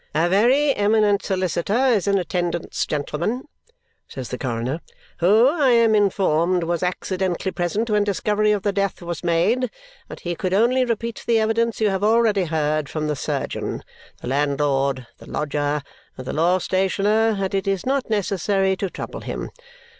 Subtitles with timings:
[0.15, 3.43] "A very eminent solicitor is in attendance, gentlemen,"
[4.07, 4.81] says the coroner,
[5.19, 9.69] "who, I am informed, was accidentally present when discovery of the death was made,
[10.07, 13.83] but he could only repeat the evidence you have already heard from the surgeon,
[14.23, 15.83] the landlord, the lodger,
[16.17, 19.51] and the law stationer, and it is not necessary to trouble him.